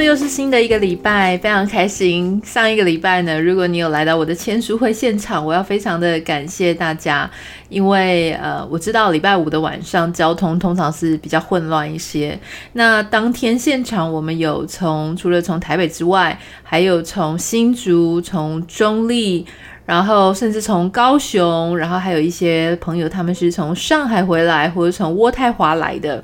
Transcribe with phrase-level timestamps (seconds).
[0.00, 2.40] 又是新的一个礼拜，非常开心。
[2.44, 7.30] 上一个礼拜呢，如果你有来到我的签书会现场，我要非常的感谢大家，
[7.68, 12.38] 因为呃，我知道礼拜五的晚上交通通常是比较混乱一些。
[12.72, 19.44] 那当天现场我们有从除了从台北之外，还有从新竹、从中坜，
[19.84, 26.22] 然后甚至从高雄，然后还有一些朋友他们是从上海回来，或者从渥太华来的。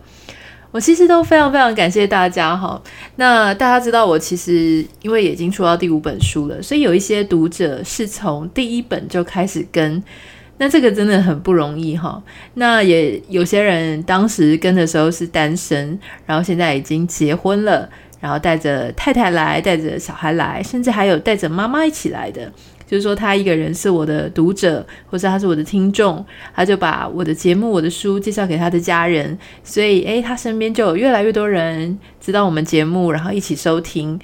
[0.72, 2.82] 我其实都非常非常感谢大家哈。
[3.16, 10.02] 那大家知道我其实因为已经出到第五本书了，所以有一些读者是从第一本就开始跟，
[10.56, 12.22] 那这个真的很不容易哈。
[12.54, 22.50] 那也有些人当时跟的时候是单身，然后现在已经结婚了，然后带着太太来，带着小孩来，甚至还有带着妈妈一起来的。
[22.92, 26.22] 就是说，他一个人是我的读者，或者他是我的听众，
[26.54, 34.20] 他就把我的节目、我的书介绍给他的家人，所以，诶，他身边就有越来越多人知道我们节目，然后一起收听。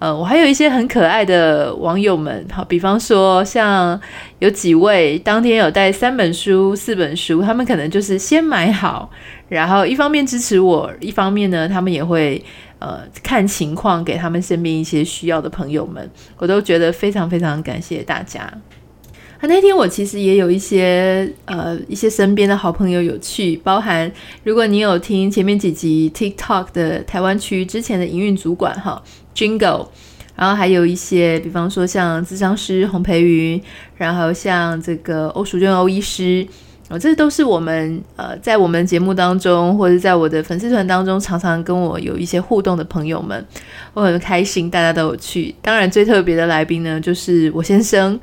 [0.00, 3.98] 呃，我还有一些很可爱的网友们，好，比方说像
[4.40, 9.10] 有几位当天有带三本书、四本书，他们可能就是先买好，
[9.48, 12.44] 然后一方面支持我，一方面呢，他们也会。
[12.80, 18.40] 呃，看情况给他们身边一些需要的朋友们，我都觉得非常非常感谢大家。
[18.40, 24.10] 啊，那天我其实也有一些呃一些身边的好朋友有去，包含
[24.44, 29.02] 如果你有听前面几集 TikTok 的台湾区之前的营运主管哈
[29.34, 29.88] Jingle，
[30.34, 33.62] 然后还有一些比方说像咨商师洪培云，
[33.96, 36.46] 然后像这个欧淑娟欧医师。
[36.90, 43.46] 哦，这都是我们呃，在我们节目当中，或者在我的粉丝团当中，常常跟我有一些互动的朋友们，
[43.94, 45.54] 我很开心，大家都有去。
[45.62, 48.18] 当然，最特别的来宾呢，就是我先生。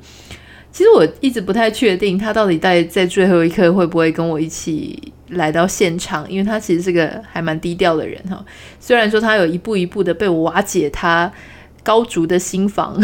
[0.69, 8.45] 其实我一直不太确定他到底在在最后一刻会不会跟我一起来到现场，因为他其实是个还蛮低调的人哈。
[8.81, 11.31] 虽然说他有一步一步的被我瓦解他
[11.83, 12.99] 高筑的心防，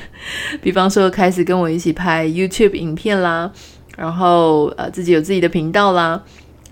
[0.60, 3.50] 比方说开始跟我一起拍 YouTube 影片啦。
[3.96, 6.22] 然后呃，自己有自己的频道啦。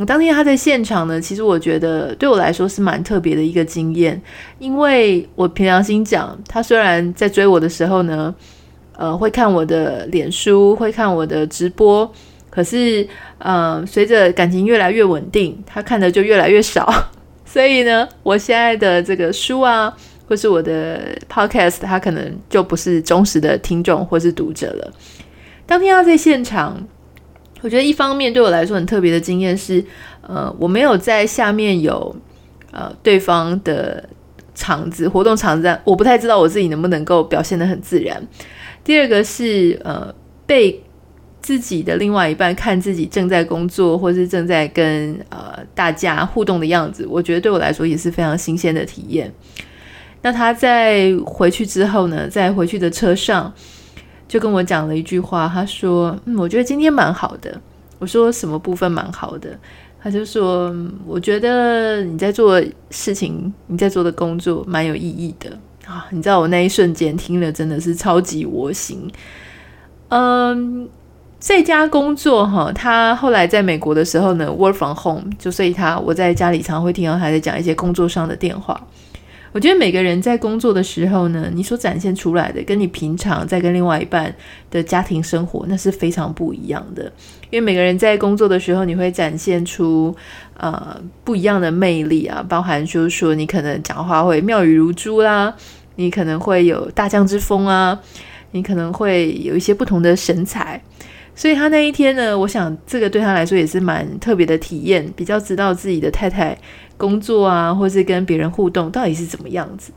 [0.07, 4.21] 当天他在现场呢，其实我觉得对我来说是蛮特别的一个经验，
[4.59, 8.35] 因为我凭良心讲，他虽然在追我的时候呢，
[8.97, 12.13] 呃，会看我的脸书，会看我的直播，
[12.51, 13.07] 可是
[13.39, 16.93] 呃，随着感情越来越稳定，他看的就越来越少。
[17.47, 19.97] 所以呢，我现在的这个书啊，
[20.29, 24.93] 或是我的 podcast，他可能就不是忠实的听众或是读者了。
[25.67, 26.85] 当天他在现场。
[27.65, 29.83] 我觉得一方面对我来说很特别的经验是，
[30.21, 32.15] 呃，我没有在下面有
[32.71, 34.07] 呃对方的
[34.55, 38.23] 场子活动场子，我不太知道我自己能不能够表现得很自然。
[38.85, 40.15] 第二个是呃
[40.45, 40.79] 被
[41.41, 49.33] 自己的另外一半看自己正在工作或是正在跟呃大家互动的样子，我觉得对我来说也是非常新鲜的体验。
[50.21, 53.51] 那他在回去之后呢，在回去的车上。
[54.27, 57.61] 就跟我讲了一句话，他说：“嗯，我觉得今天蛮好的。”
[57.99, 59.59] 我说：“什么部分蛮好的？”
[60.03, 60.75] 他就说
[61.07, 65.51] ：“我觉得你在做事情，你在做的工作蛮有意义的
[65.87, 69.11] 啊！”你知道我那一瞬间听了真的是超级窝心。
[70.09, 70.87] 嗯，
[71.39, 78.79] 在家工作哈，他后来在美国的时候呢，work from home，就所以他我在家里常会听到他在讲一些工作上的电话。
[79.55, 84.35] 我觉得每个人在工作的时候呢，你所展现出来的，跟你平常在跟另外一半
[84.69, 87.05] 的家庭生活，那是非常不一样的。
[87.51, 90.13] 因为每个人在工作的时候，你会展现出
[90.57, 95.55] 呃不一样的魅力啊，包含就是说你可能讲话会妙语如珠啦，
[95.95, 97.97] 你可能会有大将之风啊，
[98.51, 100.83] 你可能会有一些不同的神采。
[101.35, 106.57] 所以他那一天呢，我想这个对他来说也是蛮特别的体验，比较知道自己的太太。
[106.97, 109.93] 工作啊，或是跟别人互动，到底是怎么样子？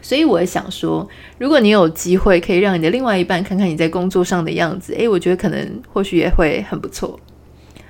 [0.00, 1.06] 所以我也想说，
[1.38, 7.18] 如果你有机会可以让你的另外一半看看你在工作上的样子，诶，我觉得可能或许也会很不错。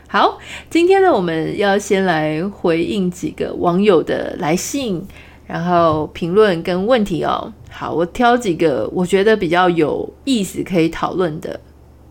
[0.08, 0.38] 好，
[0.70, 5.06] 今天呢，我们要先来回应几个网友的来信，
[5.46, 7.52] 然后评论跟问题哦。
[7.70, 11.60] 好，我挑几个我觉得比较有意思可以讨论的，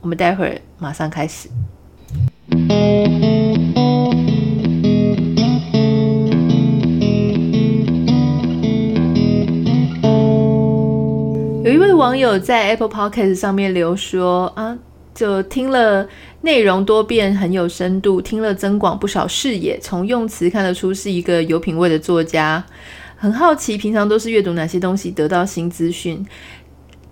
[0.04, 1.48] 我们待会儿马上开始。
[11.64, 14.78] 有一位网友在 Apple Podcast 上面留说啊，
[15.16, 16.06] 就听了
[16.42, 22.62] 内容多变，很有深度，听了增广不少视野，从用词看得出是一个有品味的作家。
[23.16, 26.26] 很好奇，平常都是阅读哪些东西，得到新资讯？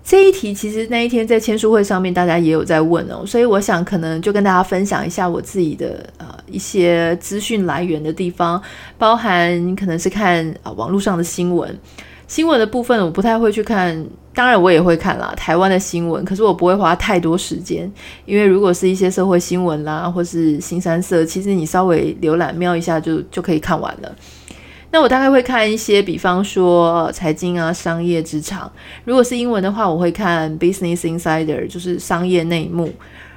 [0.04, 8.60] 这一题其实那一天在签书会上面大家也有在问哦，所以我想可能就跟大家分享一下我自己的呃一些资讯来源的地方，
[8.98, 11.78] 包含可能是看啊、网络上的新闻，
[12.26, 14.04] 新闻的部分我不太会去看，
[14.34, 17.90] 当然我也会看啦台湾的新闻，可是我不会花太多时间，
[18.26, 24.12] 因为如果是一些社会新闻啦或是新三色，其实你稍微浏览瞄一下就就可以看完了。
[24.92, 28.70] 那我大概会看一些，比方说财经啊、商业、职场。
[29.06, 32.86] 如果是英文的话，我会看 Business Insider，就是商业内幕；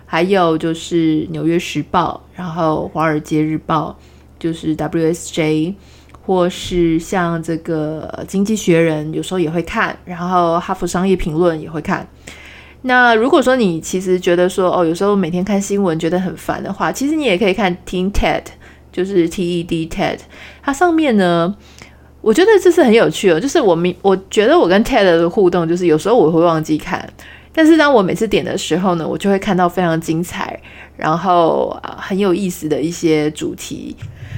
[0.06, 3.98] 还有就是纽约时报，然后华尔街日报，
[4.38, 5.76] 就是 WSJ，
[6.22, 9.98] 或是像这个经济学人，有时候也会看。
[10.04, 12.06] 然后哈佛商业评论也会看。
[12.82, 18.44] 那如果说你其实觉得说哦，有时候每天看新闻觉得很烦的话，其实你也可以看听 TED。
[18.96, 20.20] 就是 TED TED，
[20.64, 21.54] 它上面呢，
[22.22, 23.42] 我觉得这是很有趣的。
[23.42, 27.06] 就是我明，我觉得我跟 TED 的互动，就是有时候我会忘记看，
[27.52, 30.58] 但是当我每次点的时候呢，我就会看到非常精彩，
[30.96, 33.94] 然后啊很有意思的一些主题。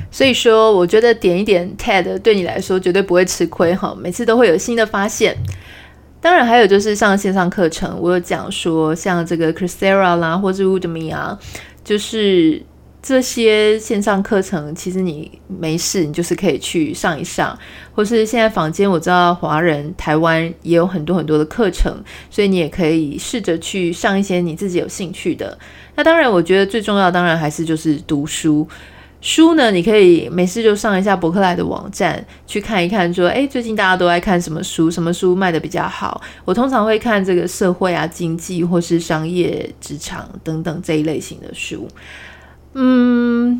[0.09, 5.37] 所以说，我觉得点一点 TED 对你来说绝对不会吃亏哈，每次都会有新的发现。
[6.19, 11.37] 当然还有就是上线上课程，我有讲说像这个 Coursera 啦，或是 Udemy 啊，
[11.83, 12.63] 就是。
[13.07, 17.57] 这些线上课程，其实你没事，你就是可以去上一上，
[17.93, 25.57] 或是现在坊间我知道华人台湾也有很多很多的课程，所以你也可以试着去上一些你自己有兴趣的。
[25.95, 28.67] 那当然，我觉得最重要，当然还是就是读书。
[29.21, 36.21] 书呢，你可以没事就上一下博客来的网站去看一看，说，诶，最近大家都在看什么书，什么书卖得比较好。
[36.43, 41.87] 我通常会看这个社会啊、经济或是商业、职场等等这一类型的书。
[42.79, 43.59] 嗯，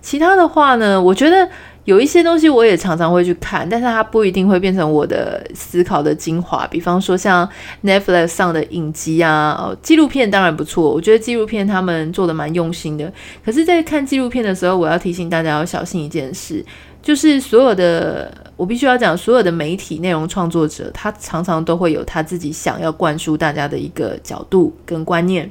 [0.00, 1.48] 其他的话呢，我觉得
[1.86, 6.64] 有一些东西我也常常会去看，但是它不一定会变成我的思考的精华。
[6.68, 7.48] 比方说像
[7.82, 13.12] Netflix 上的影集啊，哦，纪录片当然不错，我觉得纪录片他们做的蛮用心的。
[13.44, 16.64] 可是，在看纪录片的时候，我要提醒大家要小心一件事，
[17.02, 25.50] 就是所有的我必须要讲，所有的媒体内容创作者，他常常都会有他自己想要灌输大家的一个角度跟观念。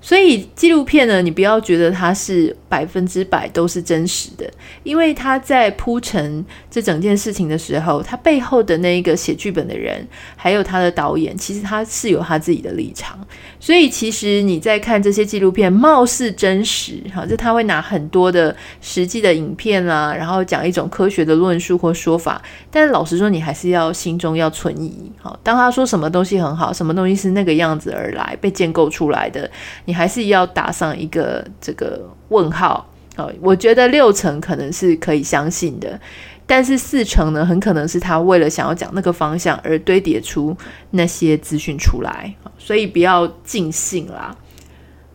[0.00, 4.50] 所以纪录片呢，你不要觉得它是百分之百都是真实的，
[4.82, 10.06] 因为他在铺陈这整件事情的时候，他背后的那一个写剧本的人，
[10.36, 13.18] 还有他的导演，其实他是有他自己的立场。
[13.58, 22.40] 所以其实你在看这些纪录片，貌似真实，哈，就他会拿很多的实际的影片啊，然后讲一种科学的论述或说法。
[22.70, 25.38] 但是老实说，你还是要心中要存疑，哈。
[25.42, 29.50] 当他说什么东西很好，什么东西是那个样子而来被建构出来的，
[29.90, 32.88] 你还是要打上一个这个问号。
[33.16, 36.00] 好，我觉得六成可能是可以相信的。
[36.46, 40.56] 但是四成呢，很可能是他为了想要讲那个方向而堆叠出
[40.92, 44.36] 那些资讯出来，所以不要尽信啦。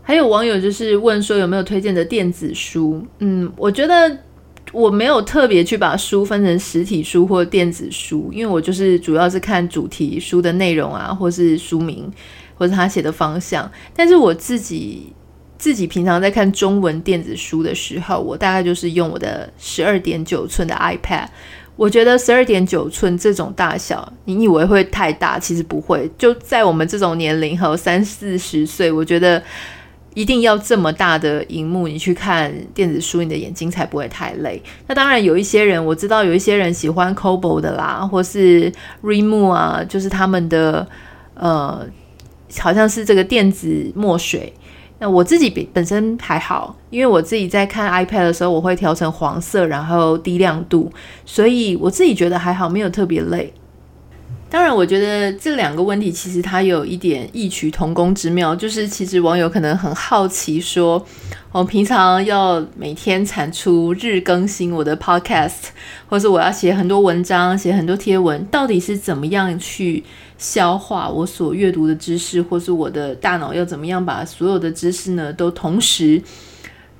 [0.01, 3.01] 还有网友就是问说有没有推荐的电子书？
[3.19, 4.18] 嗯，我觉得
[4.74, 12.12] 我没有特别去把书分成实体书或电子书，因为我就是主要是看主题书的内容啊，或是书名，
[12.56, 13.72] 或是他写的方向。
[13.96, 15.13] 但是我自己。
[15.57, 21.25] 自己平常在看中文电子书的时候，我大概就是用我的十二点九寸的 iPad。
[21.78, 26.12] 我觉得十二点九寸这种大小，你以为会太大，其实不会。
[26.18, 29.42] 就在我们这种年龄和三四十岁，我觉得
[30.14, 34.62] 一定要这么大的荧幕，你去看电子书，你的眼睛才不会太累。
[34.88, 38.71] 那当然有一些人，我知道有一些人喜欢 Cobo 的啦，或是
[39.02, 40.85] Remu 啊，就是他们的
[41.33, 41.88] 呃，
[42.59, 44.54] 好像是这个电子墨水。
[44.97, 50.90] 那我自己比本身还好，因为我自己在看 iPad 的时候，我会调成黄色，然后低亮度，
[51.25, 53.52] 所以我自己觉得还好，没有特别累。
[54.47, 61.04] 当然，我觉得这两个问题其实它有一点异曲同工之妙，就是其实网友可能很好奇说，
[61.52, 65.69] 我平常要每天产出日更新我的 Podcast，
[66.07, 70.04] 或是我要写很多文章、写很多贴文，到底是怎么样去
[70.37, 76.21] 消化我所阅读的知识，或是我的大脑要怎么样把所有的知识呢都同时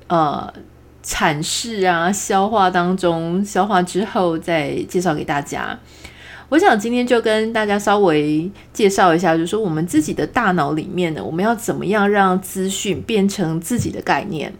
[0.08, 0.52] 呃
[1.02, 5.78] 阐释啊、消化当中，消化之后再介绍给大家。
[6.48, 14.52] 我想今天就跟大家稍微介绍一下，就是说我们自己的大脑里面呢，我们要怎么样让资讯变成自己的概念？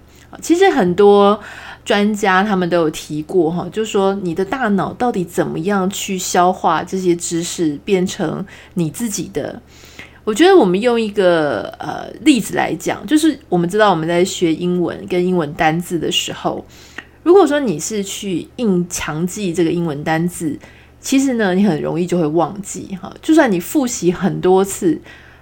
[0.42, 1.38] 其实很多
[1.84, 9.62] 专家他们都有提过哈，就是说你的大脑到底怎么样去消化这些知识，变成你自己的？
[10.24, 16.66] 我觉得我们用一个呃例子来讲，就是我们知道我们在学英文跟英文单字的时候，
[17.22, 20.58] 如果说你是去硬强记这个英文单字。
[21.06, 23.14] 其实呢，你很容易就会忘记哈。
[23.22, 25.00] 就算你复习很多次。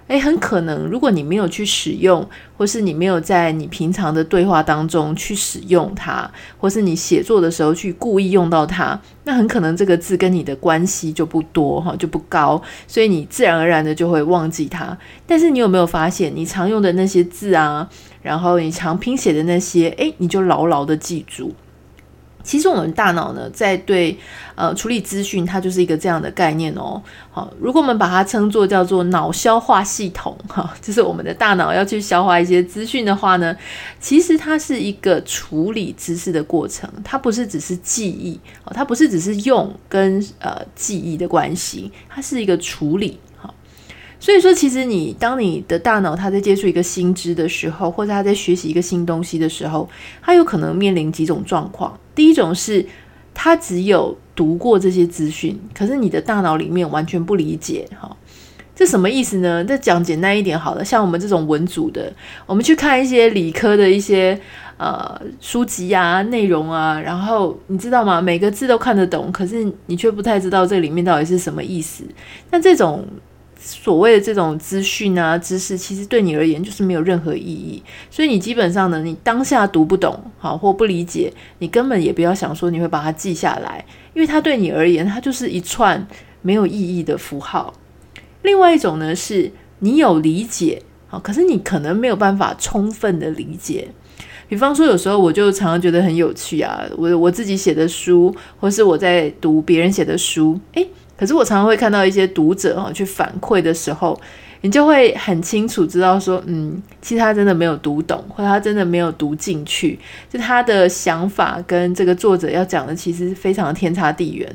[0.08, 2.28] 诶，很可能，如果你没有去使用，
[2.58, 14.94] 或是你没有在你平常的对话当中去使用它，或是你写作的时候去故意用到它，那很可能这个字跟你的关系就不多哈，就不高，所以你自然而然的就会忘记它。
[15.26, 17.88] 但是你有没有发现，你常用的那些字啊，
[18.20, 21.54] 然后你常拼写的那些，诶，你就牢牢的记住。
[22.44, 24.16] 其实我们大脑呢，在对
[24.54, 27.02] 呃处理资讯，它就是一个这样的概念哦。
[27.32, 33.56] 好，如果我们把它称作叫做脑消化系统，哈，就是我们的大脑要去消化一些资讯的话呢，
[33.98, 43.18] 其实它是一个处理知识的过程，它不是只是记忆，它不是只是用跟呃记忆的关系，它是一个处理。
[44.24, 49.86] 所以说，其实你当你的大脑它在接触一个新知的时候，或者它在学习一个新东西的时候，
[50.22, 51.94] 它有可能面临几种状况。
[52.14, 52.86] 第一种是，
[53.34, 57.86] 它只有读过这些资讯，可是你的大脑里面完全不理解。
[58.00, 58.16] 哈，
[58.74, 59.62] 这什么意思呢？
[59.62, 62.10] 这讲简单一点好了，像我们这种文组的，
[62.46, 64.40] 我们去看一些理科的一些
[64.78, 68.22] 呃书籍啊、内容啊，然后你知道吗？
[68.22, 72.04] 每个字都看得懂，可是你却不太知道这里面到底是什么意思。
[72.50, 73.06] 那这种。
[73.66, 77.82] 所谓的这种资讯啊、知识，其实对你而言就是没有任何意义。
[78.10, 86.06] 所以你基本上呢，你当下读不懂，好或不理解，你根本也不要想说你会把它记下来，因为它对你而言，它就是一串
[86.42, 87.72] 没有意义的符号。
[88.42, 93.88] 另外一种呢，是你有理解，好，可是你可能没有办法充分的理解。
[94.46, 100.86] 比方说，有时候我就常常觉得很有趣啊，我我自己写的书，或是我在读别人写的书，诶。
[101.16, 104.20] 可是我常常会看到一些读者哈去反馈的时候，
[104.62, 114.52] 你就会很清楚知道说，嗯，其实他真的没有读懂，或者他真的没有读进去，就他的想法跟这个作者要讲的其实非常的天差地远。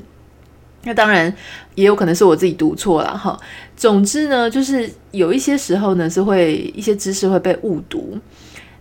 [0.84, 1.34] 那当然
[1.76, 3.40] 也有可能是我自己读错了哈。
[3.78, 8.18] 总之呢，就是有一些时候呢是会一些知识会被误读。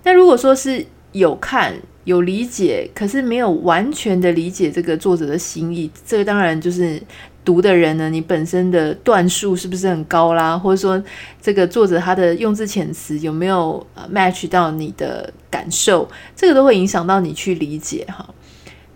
[0.02, 7.00] 那如果说是有看有理解，可是没有完全的理解这个作者的心意，这个当然就是。
[7.48, 10.58] 读的人呢，你本身的段数是不是很高啦？
[10.58, 11.02] 或者说，
[11.40, 16.06] 这个作者他的用字遣词有没有 match 到你的感受？
[16.36, 18.28] 这个都会影响到你去理解哈。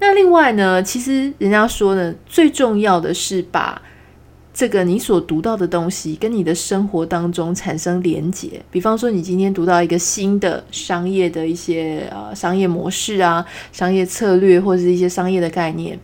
[0.00, 3.80] 那另外呢，其实人家说呢，最重要的是把
[4.52, 8.61] 这个你所读到的东西跟你的生活当中产生连结。
[8.71, 13.42] 比方说，你今天读到一个新的商业的一些呃商业模式啊、
[13.73, 15.99] 商业策略或者是一些商业的概念。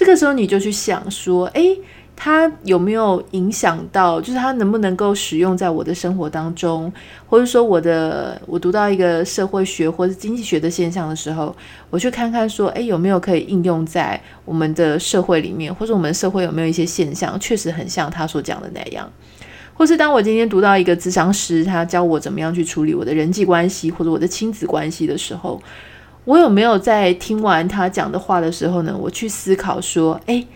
[0.00, 1.78] 这个时候你就去想说，诶，
[2.16, 4.18] 它有没有影响到？
[4.18, 6.90] 就是它能不能够使用在我的生活当中，
[7.26, 11.54] 或者说我的我读到一个社会学或者经济学的现象的时候，
[11.90, 19.06] 我去看看说，诶，有没有可以应用在我们的社会里面，或者我们社会有没有一些现象确实很像他所讲的那样？
[19.74, 25.60] 或是当我今天读到一个咨商师，他教我怎么样去处理我的人际关系或者我的亲子关系的时候。
[26.24, 30.46] 我有没有在听完他讲的话的时候呢，我去思考说，诶，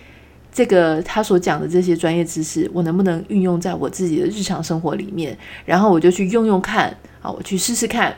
[0.53, 5.37] 这个他所讲的这些专业知识，我能不能运用在我自己的日常生活里面？
[5.65, 8.15] 然后我就去用用看，啊，我去试试看。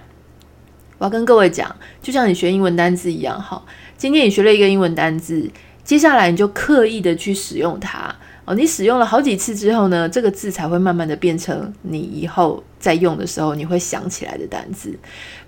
[0.99, 3.62] 我要跟各位讲，就像你学英文单字一样，哈，
[3.97, 5.50] 今天你学了一个英文单字，
[5.85, 8.15] 接下来你就刻意的去使用它。
[8.47, 14.97] 哦，你使用了好几次之后呢，这个字才会慢慢的变成你以后在用的时候你会想起来的单字，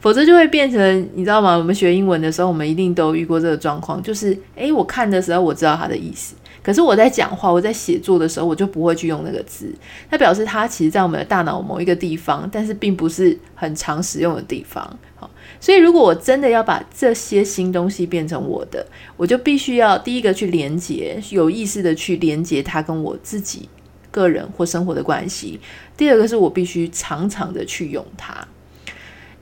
[0.00, 1.57] 否则就会变成你知道吗？
[1.57, 9.73] 我们学英文的时候，我们一定都遇过这个状况，就是诶，我看的时候我知道它的意思，可是我在讲话、我在写作的时候，我就不会去用那个字，
[10.11, 14.99] 它表示它其实在我们的大脑某一个地方，但是并不是很常使用的地方。
[15.14, 15.31] 好。
[15.60, 18.86] 所以，如果我真的要把这些新东西变成我的，
[19.16, 23.68] 我就必须要第一个去连接，有意识的去连接它跟我自己
[24.12, 25.58] 个人或生活的关系。
[25.96, 28.46] 第二个是我必须常常的去用它。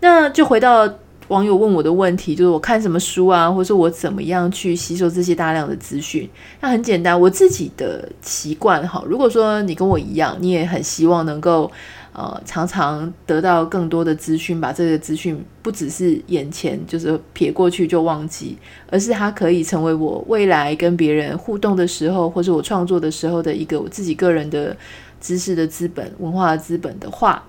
[0.01, 0.91] 那就回到
[1.29, 6.27] 网友问我的问题，就是我看什么书啊，或者我怎么样去吸收这些大量的资讯？
[6.63, 9.05] 那很简单，我自己的习惯哈。
[9.07, 11.71] 如果说你跟我一样，你也很希望能够。
[12.19, 18.57] 呃，常常得到更多的资讯，把这个资讯不只是眼前就是撇过去就忘记，
[18.89, 24.75] 而是它可以成为我未来跟别人互动的时候，或者我创作的时候的一个我自己个人的
[25.21, 27.43] 知识的资本、文化的资本的话，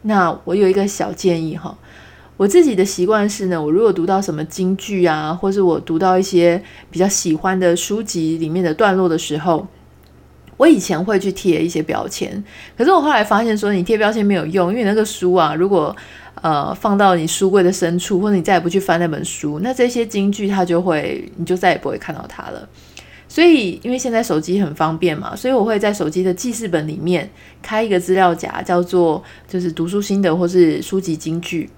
[0.00, 1.76] 那我有一个小建议哈，
[2.38, 9.66] 我自己的习惯是呢，我如果读到什么金句啊，或是我读到一些比较喜欢的书籍里面的段落的时候。
[10.56, 12.42] 我以前会去贴一些标签，
[12.76, 15.94] 可是我后来发现说，你贴标签没有用，因为那个书啊，如果
[16.42, 22.68] 呃放到你书柜的深处，或者你再也不去翻那本书，那这些金句它就会，你就再也不会看到它了。
[23.26, 27.28] 所以因为现在手机很方便嘛，所以我会在手机的记事本里面
[27.60, 31.68] 开一个资料夹，叫做就是读书心得或是书籍金句。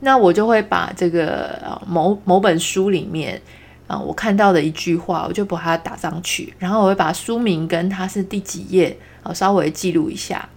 [0.00, 3.40] 那我就会把这个某某本书里面
[3.86, 10.48] 啊，我看到的一句话，我就把它打上去，然后我会把书名跟它是第几页啊，稍微记录一下。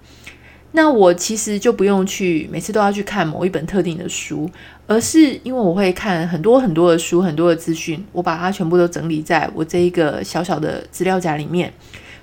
[0.73, 4.49] 那我其实就不用去每次都要去看某一本特定的书，
[4.85, 11.73] 而是因为我会看很多很多的书，很多的资讯，我把它全部都整理在我这一个小小的资料夹里面。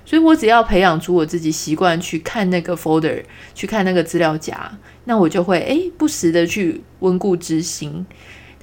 [0.05, 3.23] 所以我只要培养出我自己习惯去看那个 folder，
[3.55, 4.71] 去看那个资料夹，
[5.05, 8.05] 那我就会诶不时的去温故知新。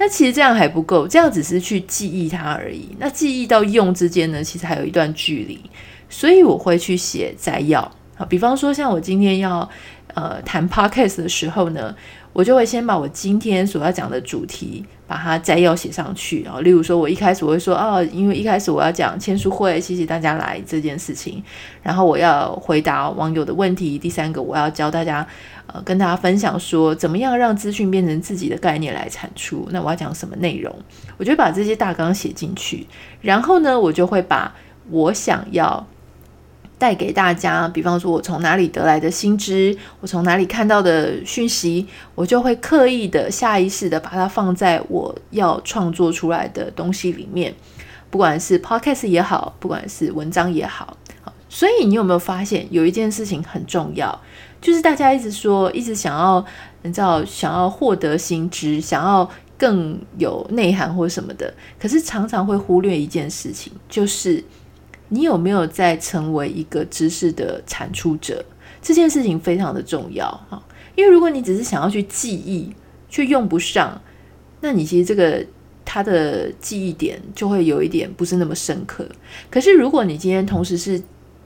[0.05, 2.89] 那其实这样还不够，这样只是去记忆它而已。
[2.99, 5.61] 那记忆到用之间呢，其实还有一段距离。
[6.11, 7.81] 所以我会去写摘要。
[8.17, 9.71] 好，比方说像我今天要
[10.15, 11.95] 呃谈 podcast 的时候呢，
[12.33, 16.43] 我就会先把我今天所要讲的主题把它摘要写上去。
[16.43, 21.41] 然后，例如说我一开始我会说哦，因为一开始我要讲签书会，谢谢大家来这件事情。
[21.81, 23.97] 然后我要回答网友的问题。
[23.97, 25.25] 第三个，我要教大家
[25.67, 29.69] 呃跟大家分享说，怎么样让资讯变成自己的概念来产出。
[29.71, 30.75] 那我要讲什么内容？
[31.17, 32.87] 我就把这些大纲写进去。
[33.21, 34.55] 然后呢，我就会把
[34.91, 35.87] 我想要。
[36.79, 47.55] 带给大家，比方说，我从哪里得来的新知，我从哪里看到的讯息，我就会刻意的、下意识的把它放在我要创作出来的东西里面，
[48.11, 50.97] 不管是 podcast 也好，不管是文章也好。
[51.53, 54.19] 所以你有没有发现，有一件事情很重要，
[54.59, 56.43] 就是大家一直说，一直想要，
[56.81, 59.29] 你知道，想要获得新知，想要
[59.59, 64.43] 更有内涵或什么的，可是常常会忽略一件事情，就是。
[65.15, 68.43] 你有没有在成为一个知识的产出者？
[68.81, 70.63] 这件事情非常的重要哈，
[70.95, 72.73] 因为如果你只是想要去记忆，
[73.11, 74.01] 却用不上，
[74.63, 75.45] 那你其实这个
[75.85, 79.07] 它的记忆点就会有一点不是那么深刻。
[79.51, 81.03] 可是如果你今天同时是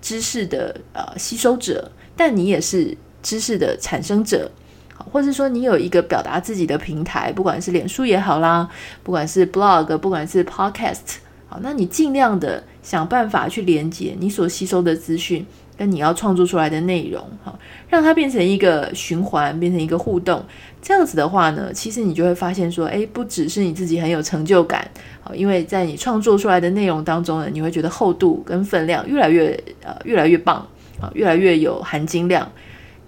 [0.06, 4.48] 知识的呃吸收者，但你也是知识的产生者，
[4.94, 8.68] 好或者说你有一个表达自己的平台，不管是脸书也好啦，
[9.02, 11.16] 不管是 blog，不管是 podcast。
[11.48, 15.44] 好，那你尽量的想办法去连接你所吸收的资讯
[15.76, 17.56] 跟你要创作出来的内容，哈，
[17.88, 20.42] 让它变成一个循环，变成一个互动。
[20.80, 24.88] 这样子的话呢，其实你就会发现说，诶，不只是你自己很有成就感，
[25.20, 30.66] 好，因为在你创作出来的内容当中呢，你会觉得厚度跟分量越来越呃越来越棒，
[31.00, 32.50] 啊，越来越有含金量。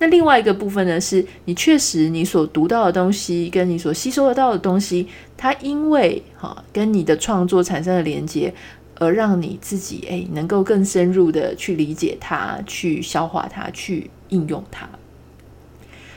[0.00, 8.54] 那另外一个部分呢，是你确实你所读到的东西，跟你所吸收得到的东西，它因为哈跟你的创作产生了连接，
[8.99, 14.89] 而让你自己诶能够更深入的去理解它，去消化它，去应用它。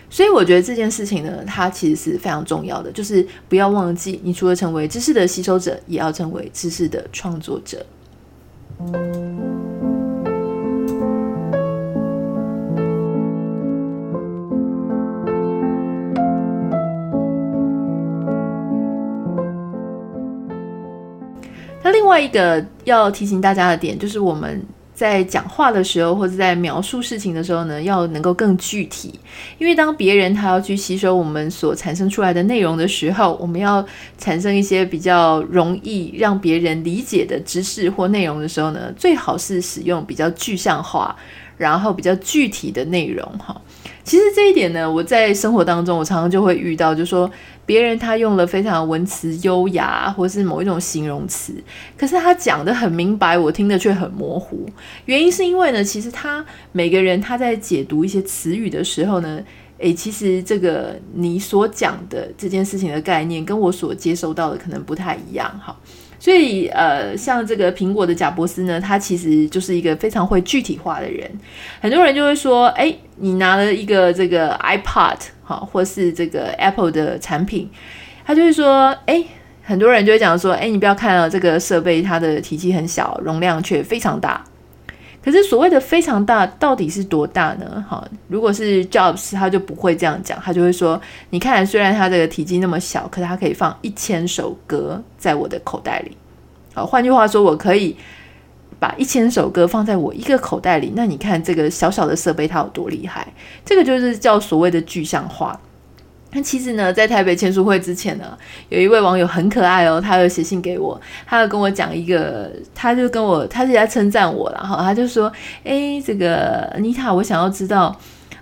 [0.10, 7.86] 所以我觉得这件事情呢，它其实是非常重要的，就是不要忘记，你除了成为知识的吸收者，也要成为知识的创作者。
[22.12, 24.62] 另外一个要提醒大家的点，就是我们
[24.93, 29.17] 在讲话的时候，或者在描述事情的时候呢，要能够更具体。
[29.58, 33.86] 因为当别人他要去吸收我们所产生出来的内容的时候，我们要
[34.17, 41.15] 产生一些比较容易让别人理解的知识或内容的时候呢，最好是使用比较具象化，
[41.56, 43.56] 然后比较具体的内容哈。
[44.04, 47.32] 其实这一点呢，我在生活当中，我常常就会遇到，就说
[47.65, 51.54] 别人他用了非常文词优雅，或是某一种形容词，
[51.97, 54.69] 可是他讲得很明白，我听得却很模糊。
[55.06, 59.41] 原因是因为呢，其实他每个人他在解读一些词语的时候呢，
[59.78, 65.76] 诶，其实这个你所讲的这件事情的概念，跟我所接收到的可能不太一样，哈。
[66.19, 71.28] 所以，呃，像这个苹果的贾伯斯呢，他其实就是一个非常会具体化的人。
[71.80, 75.17] 很多人就会说，哎，你拿了一个这个 iPod，
[75.57, 77.69] 或是这个 Apple 的产品，
[78.25, 79.23] 他就会说，哎，
[79.63, 84.43] 很多人就会讲说，哎，你不要看了这个设备，它的体积很小，容量却非常大。
[85.23, 87.85] 可是所谓的非常大，到底是多大呢？
[87.87, 96.17] 好，如果是 Jobs，他就不会这样讲，他就会说：你看，虽然它这个体积那么小，可是它可以放一千首歌在我的口袋里。
[96.73, 97.95] 好，换句话说，我可以
[98.82, 100.91] 把一千首歌放在我一个口袋里。
[100.96, 103.32] 那你看这个小小的设备它有多厉害？
[103.63, 105.60] 这个就是叫所谓的具象化。
[106.32, 108.36] 那其实呢，在台北签书会之前呢，
[108.70, 115.32] 有一位网友很可爱哦，他有写信给我，他要跟我讲一个，他就跟我，他是在称赞我了哈，他就说，
[115.63, 117.96] 诶，这个妮塔，我想要知道，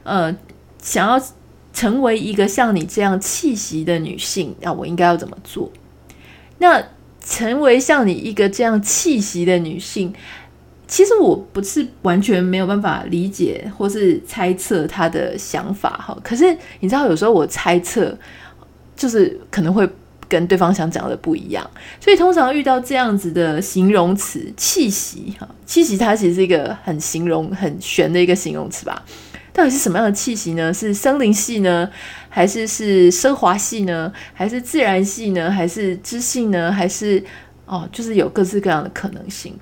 [0.03, 0.33] 呃，
[0.81, 1.21] 想要
[1.73, 5.69] 成为一个像你这样气息的女性，那我应该要怎么做？
[6.59, 6.81] 那
[7.29, 10.11] 成为像你一个这样气息的女性，
[10.87, 16.17] 其实我不是完全没有办法理解或是猜测她的想法哈。
[16.23, 18.17] 可是你知道，有时候我猜测
[18.95, 19.87] 就是可能会
[20.27, 21.69] 跟对方想讲的不一样，
[22.01, 29.05] 所以通常遇到这样子的形容词气息哈，气息它其实是一个很形容很玄的一个形容词吧。
[29.53, 30.73] 到底是什么样的气息呢？
[30.73, 31.89] 是森林系呢，
[32.29, 34.11] 还是是奢华系呢？
[34.33, 35.49] 还是自然系呢？
[35.49, 36.71] 还是知性呢？
[36.71, 37.23] 还是
[37.65, 39.53] 哦，就是有各式各样的可能性。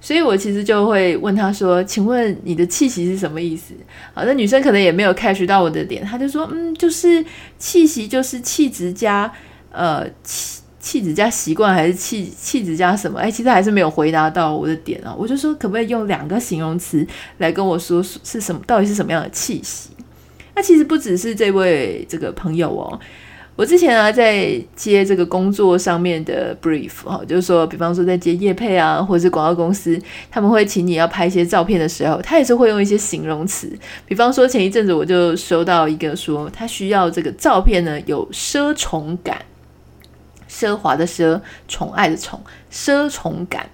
[0.00, 3.74] 所以我其实就会问他说：“请问你的气息是什么意思？”
[4.14, 7.24] 好，那女生可能也没有 catch 到我的点，她就说：“嗯，就是
[7.58, 9.30] 气息，就是气质加
[9.70, 13.20] 呃气。”气质加习惯还是气气质加什么？
[13.20, 15.14] 哎，其实还是没有回答到我的点啊！
[15.16, 18.60] 我就说，可不可以用两个形容词来跟我说是什么？
[18.66, 19.90] 到底是什么样的气息？
[20.56, 22.98] 那其实不只是这位这个朋友哦，
[23.56, 33.70] 我之前啊在接这个工作上面的 brief 哈，就是说，比方说在接业配啊，或者是广告公司，他们会请你要拍一些照片的时候，他也是会用一些形容词。
[34.06, 39.36] 比方说前一阵子我就收到一个说，他需要这个照片呢有奢宠感。
[40.50, 43.70] 奢华的奢，宠爱的宠，奢宠感，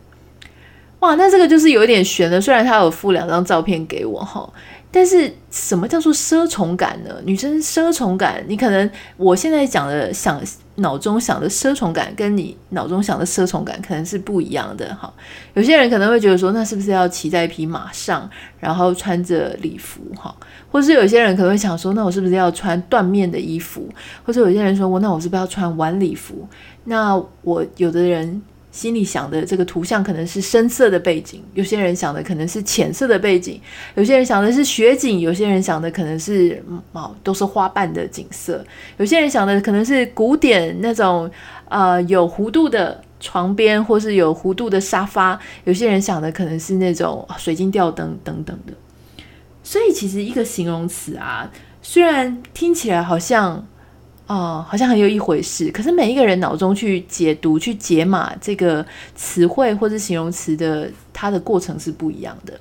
[1.00, 2.38] 哇，那这个就是有一点悬了。
[2.40, 4.48] 虽然他有附两张照片给我哈，
[4.90, 7.20] 但是什么叫做奢宠感呢？
[7.24, 10.40] 女生奢宠感，你可能我现在讲的想。
[10.76, 15.12] 脑中想的奢宠感跟你脑中想的奢宠感可能是不一样的哈。
[15.54, 20.34] 有些人可能会觉得说，那是不是要骑在一匹马上，然后穿着礼服哈？
[20.70, 23.88] 或是有些人可能会想说，那我是不是要穿缎面的衣服？
[24.24, 26.48] 或者有些人说我那我是不是要穿晚礼服？
[26.84, 28.42] 那我有的人。
[28.76, 33.58] 心里想的这个图像可能是深色的背景，有些人想的可能是浅色的背景，
[33.94, 36.62] 有些人想的是雪景，有些人想的可能是
[36.92, 38.62] 哦都是花瓣的景色，
[38.98, 41.30] 有些人想的可能是古典那种
[41.70, 48.74] 呃有弧度的床边或是有弧度的沙发，有些人想的可能是那种水晶吊灯等等的。
[49.62, 53.66] 所以其实一个形容词啊，虽然听起来好像。
[54.26, 55.70] 哦，好像很有一回事。
[55.70, 58.84] 可是每一个人脑中去解读、去解码这个
[59.14, 62.58] 词汇或者形容词的，它的过程是不一样的。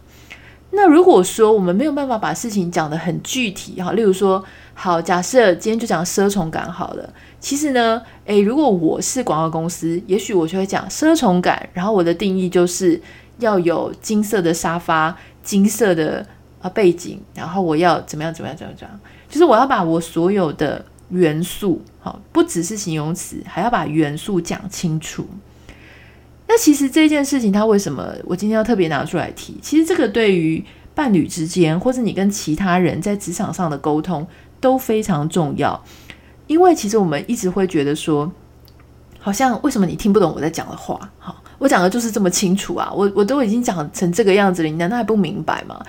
[0.72, 7.14] 那如果说我们没有办法把事情讲得很具体，哈，例如说，好，假设今天就讲奢宠感好了。
[7.40, 13.02] 其实呢，诶，如果我是广告公司，也许我就会讲奢宠感，然后我的定义就是
[13.40, 16.24] 要有金色的沙发、金色的
[16.62, 19.00] 啊背景，然后我要怎么样怎么样怎么样，
[19.30, 20.86] 就是我要把我所有的。
[21.16, 25.26] 元素，好，不只是形容词，还要把元素讲清楚。
[26.48, 29.58] 那其实这件事情，它为什么我今天要特别拿出来提？
[29.62, 34.28] 其实这个对于伴侣之间，或者你跟其他人在职场上的沟通
[34.60, 35.84] 都非常重要。
[36.46, 38.32] 因为其实我们一直会觉得说，
[39.18, 41.00] 好像为什么你听不懂我在讲的话？
[41.18, 45.84] 好，我讲的就是这么清楚啊，我我都已经讲成这个样子了，你难道还不明白吗？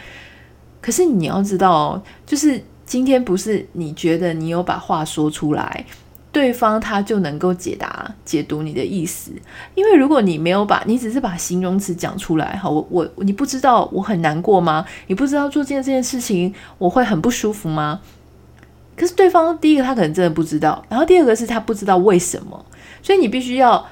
[0.81, 2.65] 可是你要知道，就是。
[2.87, 5.85] 今天不是你觉得你有把话说出来，
[6.31, 9.33] 对方他就能够解答、解读你的意思。
[9.75, 14.87] 因为如果你没有把，你只是把形容词讲出来，好，我我你不知道我很难过吗？
[15.09, 18.01] 你不知道做这件这件事情我会很不舒服吗？
[18.97, 22.65] 可是对方第一个他可能真的不知道，然后第二个是他不知道为什么，
[23.03, 23.87] 所以你必须要。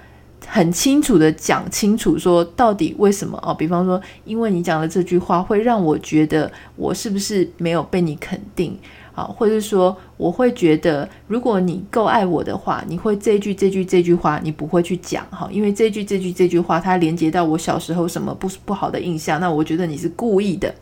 [0.47, 3.55] 很清楚的讲清楚，说到底为什么哦？
[3.55, 8.79] 比方说，因为你讲的这句话会让我觉得我是不是没有被你肯定
[9.15, 9.25] 啊？
[9.25, 15.49] 或者说，我会觉得如果你够爱我的话，你会这句这句这句话你不会去讲哈？
[15.51, 20.75] 因为这句这句这句话它连接到我小时候什么不不好的印象，那我觉得你是故意的。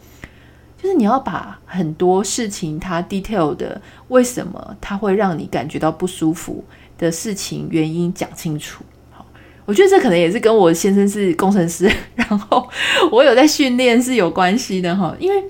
[0.83, 6.65] 就是你要把很多事情它 detail 的为什么它会让你感觉到不舒服
[6.99, 8.83] 的事情原因讲清楚。
[9.65, 12.69] 我觉得这可能也是跟我先生是工程师， 然后
[13.13, 15.15] 我有在训练是有关系的哈。
[15.21, 15.43] 因为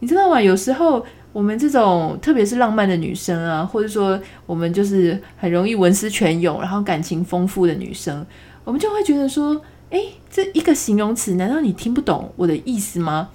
[0.00, 0.40] 你知道吗？
[0.40, 8.26] 有时候我们这种特别是浪漫的女生啊，或者说我们就是很容易文思泉涌，然后感情丰富的女生，
[8.62, 13.30] 我们就会觉得说，诶，这一个形容词，难道你听不懂我的意思吗？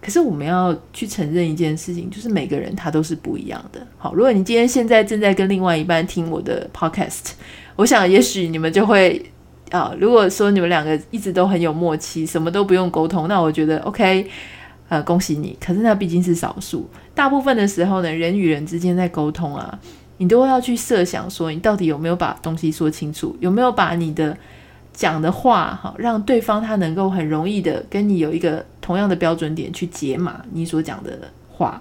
[0.00, 3.86] 可是我们要去承认一件事情，就是每个人他都是不一样的。
[3.98, 7.32] 好，如果你今天现在正在跟另外一半听我的 podcast，
[7.76, 9.22] 我想也许你们就会。
[9.72, 14.28] 啊，如果说你们两个一直都很有默契，什么都不用沟通，那我觉得 OK，
[14.90, 15.56] 呃，恭喜你。
[15.58, 19.78] 可是那毕竟是少数，大部分的时候呢，人与人之间在沟通啊，
[20.18, 24.36] 你都要去设想说，你到底有没有把东西说清楚，有没有把你的
[24.92, 31.80] 讲的话，哈，让对方他能够很容易的跟你有一个同样的标准点去解码你所讲的话。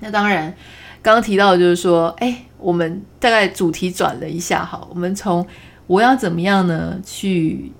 [0.00, 0.54] 那当然，
[1.02, 5.46] 刚刚提到的就是说，哎，我们大概主题转了一下，哈，我们从。
[5.92, 6.98] 我要怎么样呢？
[7.04, 7.70] 去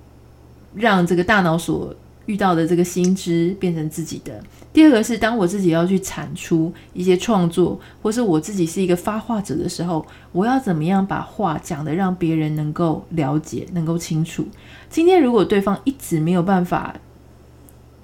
[0.75, 1.91] 让这个大脑所
[2.27, 4.39] 遇到的这个新知变成自己的。
[4.71, 14.45] 第二个是，当我自己要去产出一些创作，或是我自己是一个发话者的时候，我要怎么样把话讲得让别人能够了解、能够清楚？
[14.91, 16.95] 今天如果对方一直没有办法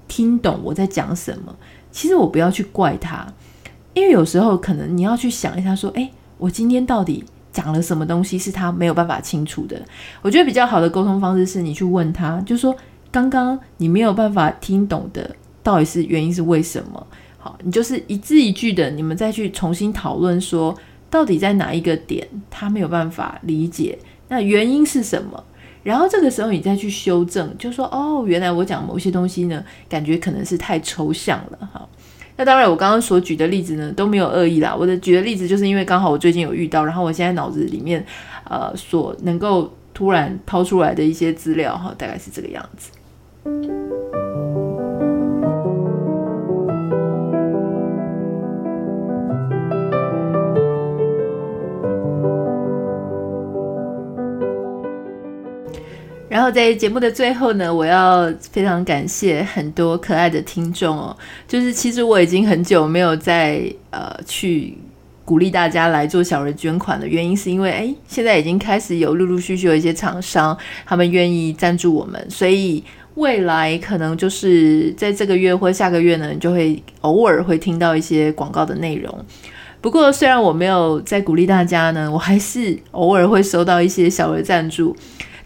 [0.08, 1.54] 听懂我在讲什么，
[1.92, 3.32] 其实我不要去怪他，
[3.94, 9.80] 因为有时候可能你要去想一下，说，诶，我今天到底讲了什么东西是他没有办法清楚的？
[10.22, 12.74] 我觉得比较好的沟通方式是你去问他，就说。
[13.12, 15.34] 刚刚你没有办法听懂的，
[15.64, 17.06] 到底是原因是为什么？
[17.38, 20.72] 好，你就是一字一句的，你们再去重新讨论说，
[21.10, 25.42] 到底在哪一个点他没有办法理解，那原因是什么？
[25.82, 31.68] 然后这个时候你再去修正，就说哦，原来我讲某些东西呢，感觉可能是太抽象了。
[31.72, 31.88] 哈，
[32.40, 38.02] 那当然我刚刚所举的例子呢都没有恶意啦，我的举的例子就是因为刚好我最近有遇到，然后我现在脑子里面
[38.48, 42.92] 呃所能够突然抛出来的一些资料哈，大概是这个样子。
[56.30, 61.14] 然后在节目的最后呢，我要非常感谢很多可爱的听众哦。
[61.46, 64.78] 就是其实我已经很久没有再呃去
[65.24, 72.82] 鼓励大家来做小额捐款的原因，是因为诶，现在已经开始有陆陆续续有一些厂商他们愿意赞助我们，所以。
[73.16, 79.12] 未来可能就是在这个月或下个月呢，就会偶尔会听到一些广告的内容。
[79.80, 84.96] 不过，虽然我没有在鼓励大家呢，我还是偶尔会收到一些小额赞助。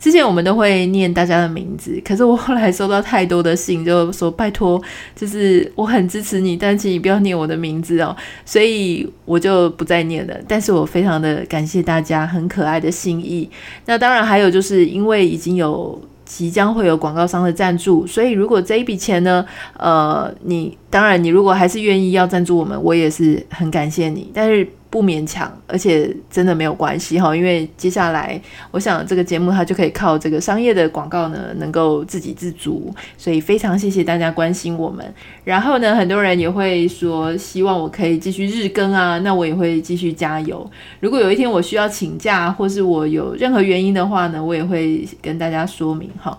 [0.05, 4.79] 之前我们都会念大家的名字，可是我后来收到太多的信，就说拜托，
[5.17, 8.15] 就是我很支持你，但请你不要念我的名字哦。
[8.45, 10.37] 所以我就不再念了。
[10.47, 13.49] 但是我非常的感谢大家很可爱的心意。
[13.87, 15.99] 那当然还有就是因为已经有。
[16.27, 19.45] 即将会有广告商的赞助，所以如果这一笔钱呢，
[19.79, 24.67] 呃，你当然你如果还是愿意要赞助我们，我也是很感谢你，但是。
[24.95, 35.05] 不勉强，而且真的没有关系哈，因为接下来我想这个节目它就可以靠这个商业的广告呢，能够自给自足，所以非常谢谢大家关心我们。
[35.43, 40.65] 然后呢，很多人也会说希望我可以继续日更啊，那我也会继续加油。
[41.01, 46.39] 如果有一天我需要请假，或是我有任何原因的话呢，我也会跟大家说明哈。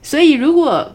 [0.00, 0.88] 所以如果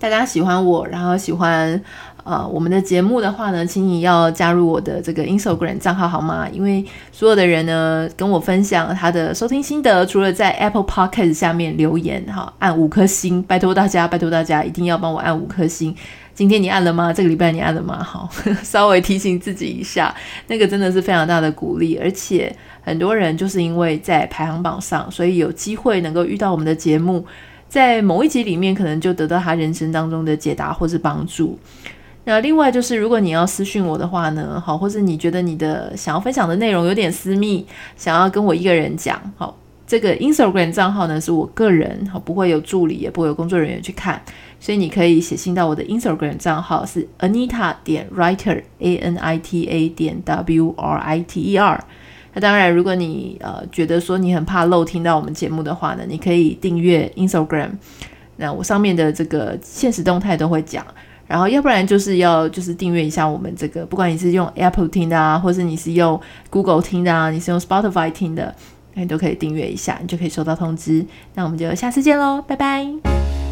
[0.00, 1.84] 大家喜欢我，然后喜欢。
[2.24, 6.48] 呃，我们的节目的话呢，请你要加入我的这个 Instagram 账号好吗？
[6.50, 6.82] 因为
[7.12, 15.94] 所有的人呢跟我分享他的收听心得，除了在 Apple Podcast 下面留言哈，按五颗星，拜托大家，拜托大家一定要帮我按五颗星。
[16.34, 17.12] 今天你按了吗？
[17.12, 18.02] 这个礼拜你按了吗？
[18.02, 18.28] 好，
[18.64, 20.12] 稍微提醒自己一下，
[20.48, 27.24] 那个真的是非常大的鼓励，而且很多人就是因为在排行榜上，所以有机会能够遇到我们的节目，
[27.68, 31.58] 在某一集里面可能就得到他人生当中的解答或是帮助。
[32.26, 39.54] 那另外就是，如果你要私讯我的话呢，好，或是你觉得你的想要分享的内容有点私密，想要跟我一个人讲，好，
[39.86, 44.22] 这个 Instagram 账号呢是我个人，好，不会有助理，也不会有工作人员去看，
[44.58, 51.42] 所以你可以写信到我的 Instagram 账号是 Anita 点 Writer A N I T A 点 W R I T
[51.42, 51.84] E R。
[52.32, 57.72] 那当然，如果你呃觉得说你很怕漏听到我们节目的话呢，你可以订阅 Instagram，
[58.38, 60.82] 那我上面的这个现实动态都会讲。
[61.34, 68.54] 然后，要不然就是要就是订阅一下我们这个，不管你是用 Apple 听的啊，或是你是用 Google 听的啊，你是用 Spotify 听的，
[68.94, 71.04] 你都可以订阅一下，你就可以收到通知。
[71.34, 73.43] 那我们就下次见喽，拜拜。